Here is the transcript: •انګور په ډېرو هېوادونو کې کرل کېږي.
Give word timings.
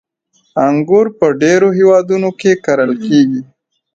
•انګور 0.67 1.05
په 1.19 1.27
ډېرو 1.41 1.67
هېوادونو 1.77 2.29
کې 2.39 2.51
کرل 2.65 2.91
کېږي. 3.05 3.41